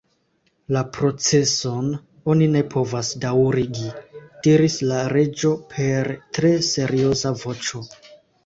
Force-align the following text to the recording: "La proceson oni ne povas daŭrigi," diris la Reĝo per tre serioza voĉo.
"La 0.75 0.81
proceson 0.93 1.91
oni 2.33 2.47
ne 2.55 2.63
povas 2.71 3.11
daŭrigi," 3.25 3.91
diris 4.49 4.79
la 4.93 5.05
Reĝo 5.17 5.55
per 5.75 6.11
tre 6.39 6.53
serioza 6.73 7.37
voĉo. 7.45 7.85